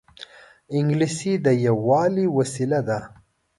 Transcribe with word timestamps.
انګلیسي 0.77 1.33
د 1.45 1.47
یووالي 1.65 2.25
وسیله 2.37 2.79
ده 2.87 2.99